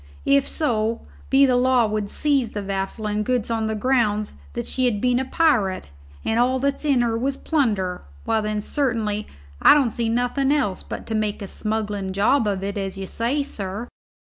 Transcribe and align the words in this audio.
If 0.25 0.47
so 0.47 1.01
be 1.29 1.45
the 1.45 1.57
law 1.57 1.85
would 1.85 2.09
seize 2.09 2.49
the 2.53 2.63
vessel 2.63 3.05
and 3.07 3.23
goods 3.23 3.51
on 3.51 3.67
the 3.67 3.75
grounds 3.75 4.33
that 4.53 4.65
she 4.65 4.85
had 4.85 4.99
been 4.99 5.19
a 5.19 5.25
pirate 5.25 5.89
and 6.25 6.39
all 6.39 6.57
that's 6.57 6.83
in 6.85 7.01
her 7.01 7.15
was 7.15 7.37
plunder, 7.37 8.03
why, 8.25 8.41
then, 8.41 8.61
certainly, 8.61 9.27
I 9.61 9.75
don't 9.75 9.91
see 9.91 10.09
nothin' 10.09 10.51
else 10.51 10.81
but 10.81 11.05
to 11.05 11.13
make 11.13 11.43
a 11.43 11.47
smuggling 11.47 12.13
job 12.13 12.47
of 12.47 12.63
it, 12.63 12.79
as 12.79 12.97
you 12.97 13.05
say, 13.05 13.43
sir." 13.43 13.89